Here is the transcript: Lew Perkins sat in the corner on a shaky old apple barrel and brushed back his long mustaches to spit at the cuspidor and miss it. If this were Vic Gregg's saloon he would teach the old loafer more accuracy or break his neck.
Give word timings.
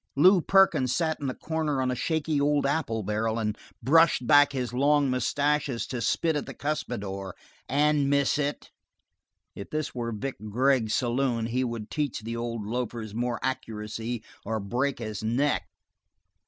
Lew 0.15 0.41
Perkins 0.41 0.91
sat 0.95 1.19
in 1.19 1.27
the 1.27 1.35
corner 1.35 1.79
on 1.79 1.91
a 1.91 1.95
shaky 1.95 2.41
old 2.41 2.65
apple 2.65 3.03
barrel 3.03 3.37
and 3.37 3.55
brushed 3.83 4.25
back 4.25 4.51
his 4.51 4.73
long 4.73 5.11
mustaches 5.11 5.85
to 5.85 6.01
spit 6.01 6.35
at 6.35 6.47
the 6.47 6.55
cuspidor 6.55 7.35
and 7.69 8.09
miss 8.09 8.39
it. 8.39 8.71
If 9.53 9.69
this 9.69 9.93
were 9.93 10.11
Vic 10.11 10.37
Gregg's 10.49 10.95
saloon 10.95 11.45
he 11.45 11.63
would 11.63 11.91
teach 11.91 12.21
the 12.21 12.35
old 12.35 12.65
loafer 12.65 13.05
more 13.13 13.39
accuracy 13.43 14.23
or 14.43 14.59
break 14.59 14.97
his 14.97 15.23
neck. 15.23 15.67